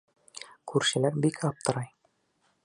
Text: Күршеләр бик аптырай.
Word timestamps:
Күршеләр 0.71 1.19
бик 1.27 1.39
аптырай. 1.51 1.93